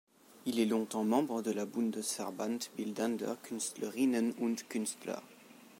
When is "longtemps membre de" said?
0.65-1.51